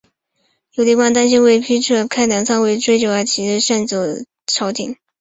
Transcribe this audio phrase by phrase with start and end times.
[0.71, 3.97] 有官吏担心未经批准开粮仓会被追究而提出先上奏
[4.47, 4.97] 朝廷。